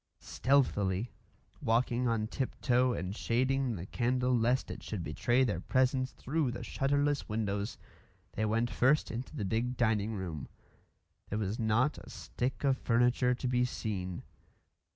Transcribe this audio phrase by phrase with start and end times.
[0.19, 1.11] Stealthily,
[1.61, 6.49] walking on tip toe and shading the candle lest it should betray their presence through
[6.49, 7.77] the shutterless windows,
[8.31, 10.47] they went first into the big dining room.
[11.29, 14.23] There was not a stick of furniture to be seen.